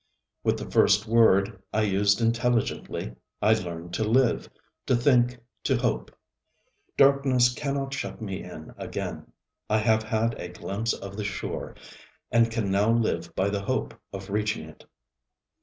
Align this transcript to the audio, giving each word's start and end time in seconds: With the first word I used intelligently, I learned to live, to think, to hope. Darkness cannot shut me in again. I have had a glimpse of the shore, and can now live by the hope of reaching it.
With 0.43 0.57
the 0.57 0.67
first 0.71 1.05
word 1.05 1.61
I 1.71 1.83
used 1.83 2.21
intelligently, 2.21 3.13
I 3.39 3.53
learned 3.53 3.93
to 3.93 4.03
live, 4.03 4.49
to 4.87 4.95
think, 4.95 5.37
to 5.65 5.77
hope. 5.77 6.09
Darkness 6.97 7.53
cannot 7.53 7.93
shut 7.93 8.19
me 8.19 8.41
in 8.43 8.73
again. 8.79 9.31
I 9.69 9.77
have 9.77 10.01
had 10.01 10.33
a 10.39 10.49
glimpse 10.49 10.93
of 10.93 11.17
the 11.17 11.23
shore, 11.23 11.75
and 12.31 12.49
can 12.49 12.71
now 12.71 12.89
live 12.91 13.35
by 13.35 13.51
the 13.51 13.61
hope 13.61 13.93
of 14.11 14.31
reaching 14.31 14.67
it. 14.67 14.85